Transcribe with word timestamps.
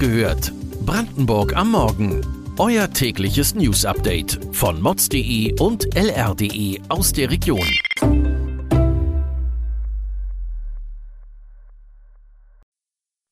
gehört. 0.00 0.52
Brandenburg 0.86 1.54
am 1.54 1.72
Morgen. 1.72 2.26
Euer 2.58 2.90
tägliches 2.90 3.54
News-Update 3.54 4.40
von 4.52 4.80
mods.de 4.80 5.60
und 5.60 5.94
lr.de 5.94 6.80
aus 6.88 7.12
der 7.12 7.30
Region. 7.30 7.68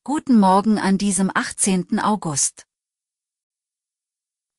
Guten 0.04 0.39
Morgen 0.39 0.79
an 0.79 0.98
diesem 0.98 1.30
18. 1.34 2.00
August. 2.00 2.66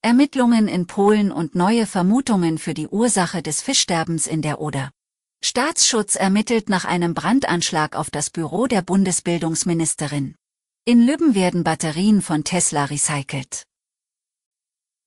Ermittlungen 0.01 0.67
in 0.67 0.87
Polen 0.87 1.31
und 1.31 1.53
neue 1.53 1.85
Vermutungen 1.85 2.57
für 2.57 2.73
die 2.73 2.87
Ursache 2.87 3.43
des 3.43 3.61
Fischsterbens 3.61 4.25
in 4.25 4.41
der 4.41 4.59
Oder. 4.61 4.89
Staatsschutz 5.43 6.15
ermittelt 6.15 6.69
nach 6.69 6.85
einem 6.85 7.13
Brandanschlag 7.13 7.95
auf 7.95 8.09
das 8.09 8.29
Büro 8.29 8.65
der 8.65 8.81
Bundesbildungsministerin. 8.81 10.35
In 10.85 11.05
Lübben 11.05 11.35
werden 11.35 11.63
Batterien 11.63 12.21
von 12.21 12.43
Tesla 12.43 12.85
recycelt. 12.85 13.63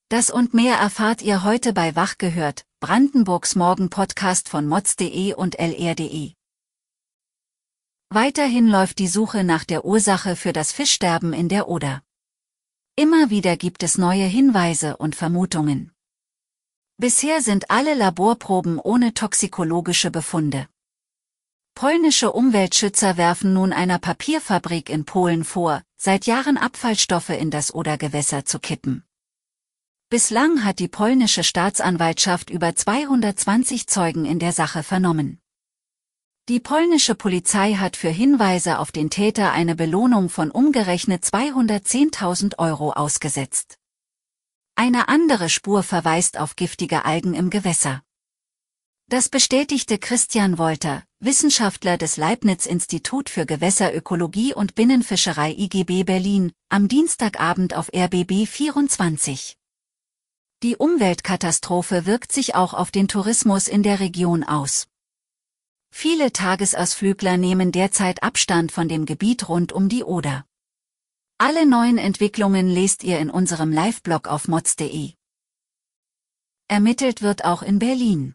Das 0.08 0.30
und 0.30 0.54
mehr 0.54 0.76
erfahrt 0.76 1.22
ihr 1.22 1.42
heute 1.42 1.72
bei 1.72 1.96
Wach 1.96 2.18
gehört, 2.18 2.64
Brandenburgs 2.80 3.56
Morgen-Podcast 3.56 4.48
von 4.48 4.68
mods.de 4.68 5.34
und 5.34 5.58
lr.de. 5.58 6.34
Weiterhin 8.10 8.68
läuft 8.68 8.98
die 8.98 9.08
Suche 9.08 9.42
nach 9.42 9.64
der 9.64 9.84
Ursache 9.84 10.36
für 10.36 10.52
das 10.52 10.70
Fischsterben 10.70 11.32
in 11.32 11.48
der 11.48 11.66
Oder. 11.66 12.02
Immer 12.94 13.30
wieder 13.30 13.56
gibt 13.56 13.82
es 13.82 13.96
neue 13.96 14.26
Hinweise 14.26 14.98
und 14.98 15.16
Vermutungen. 15.16 15.92
Bisher 16.98 17.40
sind 17.40 17.70
alle 17.70 17.94
Laborproben 17.94 18.78
ohne 18.78 19.14
toxikologische 19.14 20.10
Befunde. 20.10 20.68
Polnische 21.74 22.32
Umweltschützer 22.32 23.16
werfen 23.16 23.54
nun 23.54 23.72
einer 23.72 23.98
Papierfabrik 23.98 24.88
in 24.88 25.04
Polen 25.04 25.44
vor, 25.44 25.82
seit 25.96 26.26
Jahren 26.26 26.56
Abfallstoffe 26.56 27.30
in 27.30 27.50
das 27.50 27.74
Odergewässer 27.74 28.44
zu 28.44 28.58
kippen. 28.58 29.04
Bislang 30.08 30.64
hat 30.64 30.78
die 30.78 30.88
polnische 30.88 31.42
Staatsanwaltschaft 31.42 32.50
über 32.50 32.74
220 32.76 33.86
Zeugen 33.86 34.26
in 34.26 34.38
der 34.38 34.52
Sache 34.52 34.82
vernommen. 34.82 35.40
Die 36.48 36.60
polnische 36.60 37.14
Polizei 37.14 37.74
hat 37.74 37.96
für 37.96 38.10
Hinweise 38.10 38.78
auf 38.78 38.92
den 38.92 39.10
Täter 39.10 39.52
eine 39.52 39.74
Belohnung 39.74 40.28
von 40.28 40.50
umgerechnet 40.50 41.24
210.000 41.24 42.58
Euro 42.58 42.92
ausgesetzt. 42.92 43.78
Eine 44.74 45.08
andere 45.08 45.48
Spur 45.48 45.82
verweist 45.82 46.38
auf 46.38 46.56
giftige 46.56 47.04
Algen 47.04 47.34
im 47.34 47.48
Gewässer. 47.48 48.02
Das 49.08 49.28
bestätigte 49.28 49.98
Christian 49.98 50.58
Wolter, 50.58 51.04
Wissenschaftler 51.24 51.98
des 51.98 52.16
Leibniz-Institut 52.16 53.30
für 53.30 53.46
Gewässerökologie 53.46 54.54
und 54.54 54.74
Binnenfischerei 54.74 55.52
IGB 55.52 56.02
Berlin, 56.02 56.52
am 56.68 56.88
Dienstagabend 56.88 57.76
auf 57.76 57.92
RBB 57.94 58.44
24. 58.44 59.56
Die 60.64 60.74
Umweltkatastrophe 60.74 62.06
wirkt 62.06 62.32
sich 62.32 62.56
auch 62.56 62.74
auf 62.74 62.90
den 62.90 63.06
Tourismus 63.06 63.68
in 63.68 63.84
der 63.84 64.00
Region 64.00 64.42
aus. 64.42 64.88
Viele 65.92 66.32
Tagesausflügler 66.32 67.36
nehmen 67.36 67.70
derzeit 67.70 68.24
Abstand 68.24 68.72
von 68.72 68.88
dem 68.88 69.06
Gebiet 69.06 69.48
rund 69.48 69.72
um 69.72 69.88
die 69.88 70.02
Oder. 70.02 70.44
Alle 71.38 71.66
neuen 71.66 71.98
Entwicklungen 71.98 72.66
lest 72.68 73.04
ihr 73.04 73.20
in 73.20 73.30
unserem 73.30 73.70
Live-Blog 73.70 74.26
auf 74.26 74.48
mods.de. 74.48 75.12
Ermittelt 76.66 77.22
wird 77.22 77.44
auch 77.44 77.62
in 77.62 77.78
Berlin. 77.78 78.34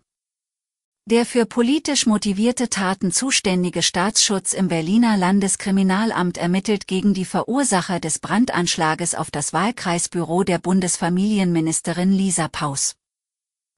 Der 1.09 1.25
für 1.25 1.45
politisch 1.45 2.05
motivierte 2.05 2.67
Taten 2.67 3.13
zuständige 3.13 3.81
Staatsschutz 3.81 4.51
im 4.51 4.67
Berliner 4.67 5.15
Landeskriminalamt 5.15 6.37
ermittelt 6.37 6.85
gegen 6.85 7.13
die 7.13 7.23
Verursacher 7.23 8.01
des 8.01 8.19
Brandanschlages 8.19 9.15
auf 9.15 9.31
das 9.31 9.53
Wahlkreisbüro 9.53 10.43
der 10.43 10.57
Bundesfamilienministerin 10.59 12.11
Lisa 12.11 12.49
Paus. 12.49 12.97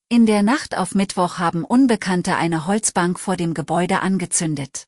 In 0.09 0.25
der 0.25 0.41
Nacht 0.41 0.75
auf 0.75 0.95
Mittwoch 0.95 1.37
haben 1.37 1.63
Unbekannte 1.63 2.35
eine 2.35 2.65
Holzbank 2.65 3.19
vor 3.19 3.37
dem 3.37 3.53
Gebäude 3.53 3.99
angezündet. 3.99 4.87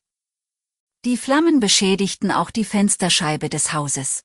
Die 1.04 1.16
Flammen 1.16 1.60
beschädigten 1.60 2.32
auch 2.32 2.50
die 2.50 2.64
Fensterscheibe 2.64 3.50
des 3.50 3.72
Hauses. 3.72 4.24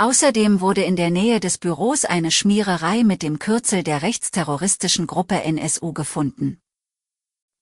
Außerdem 0.00 0.60
wurde 0.60 0.84
in 0.84 0.94
der 0.94 1.10
Nähe 1.10 1.40
des 1.40 1.58
Büros 1.58 2.04
eine 2.04 2.30
Schmiererei 2.30 3.02
mit 3.02 3.24
dem 3.24 3.40
Kürzel 3.40 3.82
der 3.82 4.02
rechtsterroristischen 4.02 5.08
Gruppe 5.08 5.42
NSU 5.42 5.92
gefunden. 5.92 6.60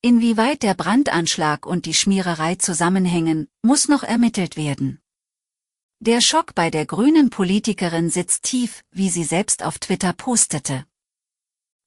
Inwieweit 0.02 0.62
der 0.62 0.74
Brandanschlag 0.74 1.66
und 1.66 1.86
die 1.86 1.94
Schmiererei 1.94 2.54
zusammenhängen, 2.54 3.48
muss 3.62 3.88
noch 3.88 4.02
ermittelt 4.02 4.56
werden. 4.56 5.00
Der 5.98 6.20
Schock 6.20 6.54
bei 6.54 6.70
der 6.70 6.84
grünen 6.84 7.30
Politikerin 7.30 8.10
sitzt 8.10 8.44
tief, 8.44 8.82
wie 8.90 9.08
sie 9.08 9.24
selbst 9.24 9.62
auf 9.64 9.78
Twitter 9.78 10.12
postete. 10.12 10.84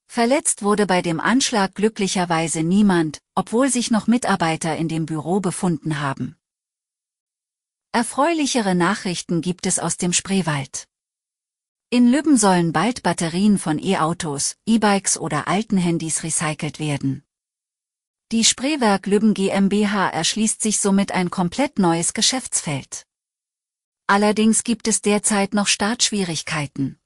Verletzt 0.08 0.64
wurde 0.64 0.88
bei 0.88 1.04
dem 1.04 1.20
Anschlag 1.20 1.76
glücklicherweise 1.76 2.64
niemand, 2.64 3.20
obwohl 3.36 3.70
sich 3.70 3.92
noch 3.92 4.08
Mitarbeiter 4.08 4.76
in 4.76 4.88
dem 4.88 5.06
Büro 5.06 5.40
befunden 5.40 6.00
haben. 6.00 6.36
Erfreulichere 7.92 8.74
Nachrichten 8.74 9.42
gibt 9.42 9.68
es 9.68 9.78
aus 9.78 9.98
dem 9.98 10.14
Spreewald. 10.14 10.88
In 11.92 12.12
Lübben 12.12 12.38
sollen 12.38 12.74
bald 12.74 13.04
Batterien 13.04 13.60
von 13.60 13.78
E-Autos, 13.78 14.56
E-Bikes 14.66 15.20
oder 15.20 15.48
alten 15.48 15.78
Handys 15.78 16.24
recycelt 16.24 16.80
werden. 16.80 17.24
Die 18.32 18.44
Spreewerk 18.44 19.08
Lübben 19.08 19.34
GmbH 19.34 20.08
erschließt 20.10 20.62
sich 20.62 20.80
somit 20.80 21.12
ein 21.12 21.32
komplett 21.32 21.80
neues 21.80 22.14
Geschäftsfeld. 22.14 23.08
Allerdings 24.06 24.64
gibt 24.64 24.88
es 24.88 25.02
derzeit 25.02 25.56
noch 25.56 25.66
Startschwierigkeiten. 25.66 27.00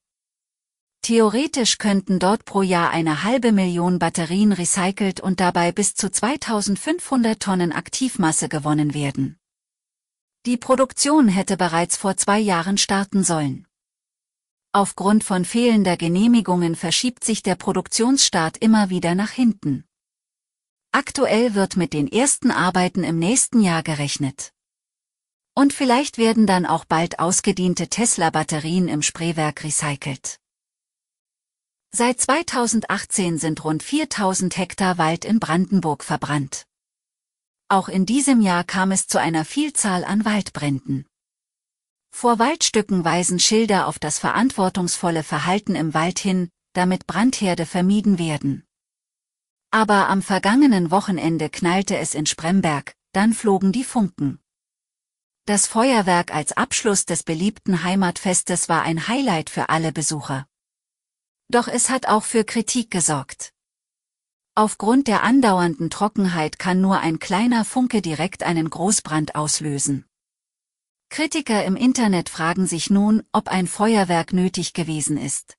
Theoretisch 1.02 1.78
könnten 1.78 2.20
dort 2.20 2.44
pro 2.44 2.62
Jahr 2.62 2.90
eine 2.90 3.24
halbe 3.24 3.54
Million 3.54 4.00
Batterien 4.00 4.52
recycelt 4.52 5.22
und 5.22 5.40
dabei 5.40 5.72
bis 5.72 5.96
zu 5.96 6.12
2500 6.12 7.42
Tonnen 7.42 7.72
Aktivmasse 7.72 8.50
gewonnen 8.50 8.94
werden. 8.94 9.40
Die 10.46 10.58
Produktion 10.58 11.30
hätte 11.30 11.56
bereits 11.56 11.96
vor 11.96 12.18
zwei 12.18 12.40
Jahren 12.40 12.78
starten 12.78 13.24
sollen. 13.24 13.66
Aufgrund 14.74 15.24
von 15.24 15.46
fehlender 15.46 15.96
Genehmigungen 15.96 16.76
verschiebt 16.76 17.24
sich 17.24 17.44
der 17.44 17.56
Produktionsstart 17.56 18.58
immer 18.58 18.90
wieder 18.90 19.16
nach 19.16 19.32
hinten. 19.32 19.86
Aktuell 20.96 21.56
wird 21.56 21.76
mit 21.76 21.92
den 21.92 22.08
ersten 22.08 22.52
Arbeiten 22.52 23.04
im 23.04 23.18
nächsten 23.18 23.62
Jahr 23.62 23.82
gerechnet. 23.82 24.54
Und 25.56 25.74
vielleicht 25.74 26.20
werden 26.20 26.46
dann 26.46 26.68
auch 26.68 26.86
bald 26.86 27.18
ausgediente 27.18 27.88
Tesla-Batterien 27.88 28.88
im 28.88 29.02
Spreewerk 29.02 29.64
recycelt. 29.64 30.40
Seit 31.92 32.22
2018 32.22 33.40
sind 33.40 33.64
rund 33.64 33.82
4000 33.82 34.56
Hektar 34.56 35.00
Wald 35.00 35.26
in 35.26 35.40
Brandenburg 35.40 36.04
verbrannt. 36.04 36.68
Auch 37.70 37.90
in 37.90 38.06
diesem 38.06 38.40
Jahr 38.40 38.64
kam 38.64 38.92
es 38.92 39.08
zu 39.08 39.20
einer 39.20 39.46
Vielzahl 39.46 40.04
an 40.04 40.26
Waldbränden. 40.26 41.08
Vor 42.12 42.38
Waldstücken 42.38 43.04
weisen 43.04 43.40
Schilder 43.40 43.88
auf 43.88 43.98
das 43.98 44.20
verantwortungsvolle 44.20 45.24
Verhalten 45.24 45.74
im 45.74 45.96
Wald 45.96 46.20
hin, 46.20 46.50
damit 46.74 47.08
Brandherde 47.08 47.66
vermieden 47.66 48.20
werden. 48.20 48.64
Aber 49.74 50.08
am 50.08 50.22
vergangenen 50.22 50.92
Wochenende 50.92 51.50
knallte 51.50 51.98
es 51.98 52.14
in 52.14 52.28
Spremberg, 52.28 52.96
dann 53.12 53.34
flogen 53.34 53.72
die 53.72 53.84
Funken. 53.84 54.40
Das 55.46 55.66
Feuerwerk 55.66 56.32
als 56.32 56.52
Abschluss 56.52 57.08
des 57.08 57.24
beliebten 57.24 57.84
Heimatfestes 57.84 58.70
war 58.70 58.84
ein 58.84 59.08
Highlight 59.08 59.50
für 59.50 59.70
alle 59.70 59.92
Besucher. 59.92 60.46
Doch 61.50 61.68
es 61.68 61.90
hat 61.90 62.08
auch 62.08 62.24
für 62.24 62.44
Kritik 62.44 62.92
gesorgt. 62.92 63.52
Aufgrund 64.54 65.08
der 65.08 65.24
andauernden 65.24 65.90
Trockenheit 65.90 66.60
kann 66.60 66.80
nur 66.80 67.00
ein 67.00 67.18
kleiner 67.18 67.66
Funke 67.66 68.04
direkt 68.04 68.44
einen 68.44 68.70
Großbrand 68.70 69.34
auslösen. 69.34 70.06
Kritiker 71.10 71.66
im 71.66 71.76
Internet 71.76 72.30
fragen 72.30 72.68
sich 72.68 72.92
nun, 72.92 73.24
ob 73.32 73.48
ein 73.48 73.66
Feuerwerk 73.66 74.34
nötig 74.34 74.74
gewesen 74.74 75.18
ist. 75.18 75.58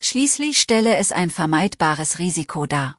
Schließlich 0.00 0.60
stelle 0.60 0.96
es 0.98 1.10
ein 1.10 1.30
vermeidbares 1.30 2.20
Risiko 2.20 2.66
dar. 2.66 2.97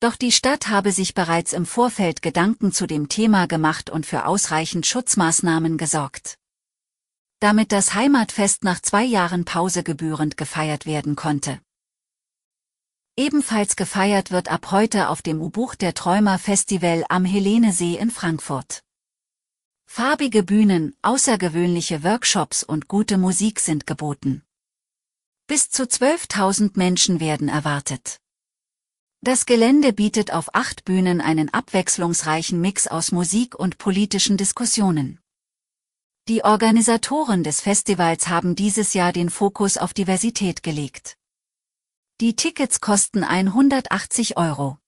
Doch 0.00 0.16
die 0.16 0.32
Stadt 0.32 0.68
habe 0.68 0.92
sich 0.92 1.14
bereits 1.14 1.54
im 1.54 1.64
Vorfeld 1.64 2.20
Gedanken 2.20 2.70
zu 2.70 2.86
dem 2.86 3.08
Thema 3.08 3.46
gemacht 3.46 3.88
und 3.88 4.04
für 4.04 4.26
ausreichend 4.26 4.86
Schutzmaßnahmen 4.86 5.78
gesorgt. 5.78 6.38
Damit 7.40 7.72
das 7.72 7.94
Heimatfest 7.94 8.62
nach 8.62 8.80
zwei 8.80 9.04
Jahren 9.04 9.44
Pause 9.44 9.82
gebührend 9.82 10.36
gefeiert 10.36 10.84
werden 10.84 11.16
konnte. 11.16 11.60
Ebenfalls 13.16 13.76
gefeiert 13.76 14.30
wird 14.30 14.48
ab 14.50 14.70
heute 14.70 15.08
auf 15.08 15.22
dem 15.22 15.40
U-Buch 15.40 15.74
der 15.74 15.94
Träumer 15.94 16.38
Festival 16.38 17.06
am 17.08 17.24
Helenesee 17.24 17.96
in 17.96 18.10
Frankfurt. 18.10 18.82
Farbige 19.86 20.42
Bühnen, 20.42 20.94
außergewöhnliche 21.00 22.04
Workshops 22.04 22.62
und 22.62 22.88
gute 22.88 23.16
Musik 23.16 23.60
sind 23.60 23.86
geboten. 23.86 24.42
Bis 25.46 25.70
zu 25.70 25.84
12.000 25.84 26.72
Menschen 26.74 27.20
werden 27.20 27.48
erwartet. 27.48 28.20
Das 29.26 29.44
Gelände 29.44 29.92
bietet 29.92 30.32
auf 30.32 30.54
acht 30.54 30.84
Bühnen 30.84 31.20
einen 31.20 31.52
abwechslungsreichen 31.52 32.60
Mix 32.60 32.86
aus 32.86 33.10
Musik 33.10 33.56
und 33.56 33.76
politischen 33.76 34.36
Diskussionen. 34.36 35.18
Die 36.28 36.44
Organisatoren 36.44 37.42
des 37.42 37.60
Festivals 37.60 38.28
haben 38.28 38.54
dieses 38.54 38.94
Jahr 38.94 39.12
den 39.12 39.28
Fokus 39.28 39.78
auf 39.78 39.92
Diversität 39.94 40.62
gelegt. 40.62 41.18
Die 42.20 42.36
Tickets 42.36 42.80
kosten 42.80 43.24
180 43.24 44.36
Euro. 44.36 44.78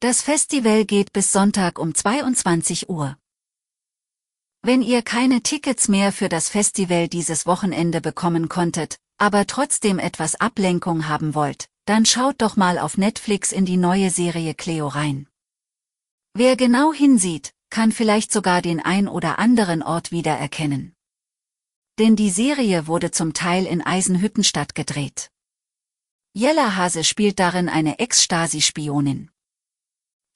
Das 0.00 0.20
Festival 0.20 0.84
geht 0.84 1.12
bis 1.12 1.30
Sonntag 1.30 1.78
um 1.78 1.94
22 1.94 2.88
Uhr. 2.88 3.16
Wenn 4.62 4.82
ihr 4.82 5.02
keine 5.02 5.44
Tickets 5.44 5.86
mehr 5.86 6.10
für 6.10 6.28
das 6.28 6.48
Festival 6.48 7.06
dieses 7.06 7.46
Wochenende 7.46 8.00
bekommen 8.00 8.48
konntet, 8.48 8.98
aber 9.16 9.46
trotzdem 9.46 10.00
etwas 10.00 10.34
Ablenkung 10.34 11.06
haben 11.06 11.36
wollt, 11.36 11.68
dann 11.84 12.06
schaut 12.06 12.40
doch 12.40 12.56
mal 12.56 12.78
auf 12.78 12.96
Netflix 12.96 13.52
in 13.52 13.66
die 13.66 13.76
neue 13.76 14.10
Serie 14.10 14.54
Cleo 14.54 14.88
rein. 14.88 15.28
Wer 16.32 16.56
genau 16.56 16.92
hinsieht, 16.92 17.54
kann 17.70 17.92
vielleicht 17.92 18.32
sogar 18.32 18.62
den 18.62 18.80
ein 18.80 19.08
oder 19.08 19.38
anderen 19.38 19.82
Ort 19.82 20.10
wiedererkennen. 20.10 20.94
Denn 21.98 22.16
die 22.16 22.30
Serie 22.30 22.86
wurde 22.86 23.10
zum 23.10 23.34
Teil 23.34 23.66
in 23.66 23.82
Eisenhüttenstadt 23.82 24.74
gedreht. 24.74 25.30
Jella 26.32 26.76
Hase 26.76 27.04
spielt 27.04 27.38
darin 27.38 27.68
eine 27.68 27.98
Ex-Stasi-Spionin. 28.00 29.30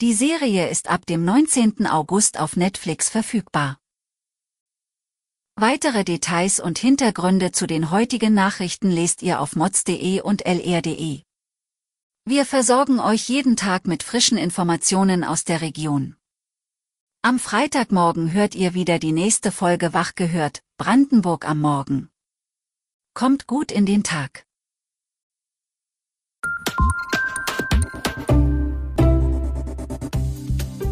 Die 0.01 0.13
Serie 0.13 0.69
ist 0.69 0.89
ab 0.89 1.07
dem 1.07 1.25
19. 1.25 1.87
August 1.89 2.39
auf 2.39 2.57
Netflix 2.57 3.09
verfügbar. 3.09 3.81
Weitere 5.57 6.05
Details 6.05 6.61
und 6.61 6.79
Hintergründe 6.79 7.51
zu 7.51 7.67
den 7.67 7.91
heutigen 7.91 8.33
Nachrichten 8.33 8.93
lest 8.93 9.23
ihr 9.23 9.41
auf 9.41 9.57
mods.de 9.57 10.21
und 10.21 10.47
lr.de. 10.47 11.23
Wir 12.31 12.45
versorgen 12.45 13.01
euch 13.01 13.27
jeden 13.31 13.57
Tag 13.57 13.87
mit 13.87 14.03
frischen 14.03 14.37
Informationen 14.37 15.25
aus 15.25 15.45
der 15.45 15.63
Region. 15.63 16.15
Am 17.23 17.39
Freitagmorgen 17.39 18.35
hört 18.35 18.55
ihr 18.55 18.75
wieder 18.75 18.99
die 18.99 19.13
nächste 19.13 19.51
Folge 19.51 19.95
Wach 19.95 20.15
gehört, 20.15 20.61
Brandenburg 20.77 21.49
am 21.49 21.63
Morgen. 21.63 22.11
Kommt 23.15 23.47
gut 23.47 23.73
in 23.73 23.87
den 23.87 24.03
Tag. 24.03 24.45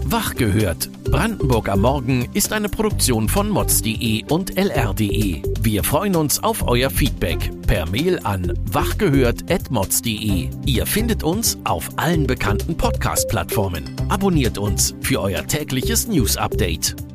Wach 0.06 0.36
gehört. 0.36 0.88
Brandenburg 1.04 1.68
am 1.68 1.82
Morgen 1.82 2.30
ist 2.32 2.54
eine 2.54 2.70
Produktion 2.70 3.28
von 3.28 3.50
mods.de 3.50 4.24
und 4.30 4.56
lr.de. 4.56 5.42
Wir 5.60 5.84
freuen 5.84 6.16
uns 6.16 6.42
auf 6.42 6.66
euer 6.66 6.88
Feedback 6.88 7.50
per 7.66 7.88
Mail 7.88 8.18
an 8.24 8.52
wachgehört.mods.de. 8.72 10.50
Ihr 10.64 10.86
findet 10.86 11.22
uns 11.22 11.58
auf 11.64 11.88
allen 11.96 12.26
bekannten 12.26 12.76
Podcast-Plattformen. 12.76 13.84
Abonniert 14.08 14.58
uns 14.58 14.94
für 15.00 15.20
euer 15.20 15.46
tägliches 15.46 16.08
News-Update. 16.08 17.05